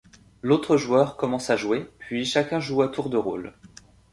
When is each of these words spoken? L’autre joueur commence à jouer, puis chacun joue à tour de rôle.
L’autre 0.41 0.77
joueur 0.77 1.15
commence 1.15 1.51
à 1.51 1.55
jouer, 1.55 1.87
puis 1.99 2.25
chacun 2.25 2.59
joue 2.59 2.81
à 2.81 2.87
tour 2.87 3.07
de 3.11 3.17
rôle. 3.17 3.53